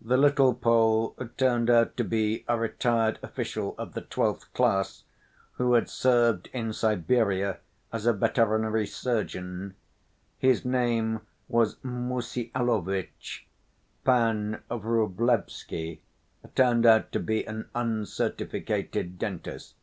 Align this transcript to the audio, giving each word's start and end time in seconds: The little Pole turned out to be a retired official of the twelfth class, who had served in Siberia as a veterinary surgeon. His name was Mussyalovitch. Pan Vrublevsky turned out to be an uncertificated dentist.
The 0.00 0.16
little 0.16 0.54
Pole 0.54 1.14
turned 1.36 1.70
out 1.70 1.96
to 1.98 2.02
be 2.02 2.44
a 2.48 2.58
retired 2.58 3.20
official 3.22 3.76
of 3.78 3.94
the 3.94 4.00
twelfth 4.00 4.52
class, 4.52 5.04
who 5.52 5.74
had 5.74 5.88
served 5.88 6.50
in 6.52 6.72
Siberia 6.72 7.58
as 7.92 8.04
a 8.04 8.12
veterinary 8.12 8.88
surgeon. 8.88 9.76
His 10.36 10.64
name 10.64 11.20
was 11.46 11.76
Mussyalovitch. 11.84 13.46
Pan 14.04 14.62
Vrublevsky 14.68 16.00
turned 16.56 16.84
out 16.84 17.12
to 17.12 17.20
be 17.20 17.46
an 17.46 17.68
uncertificated 17.72 19.16
dentist. 19.16 19.76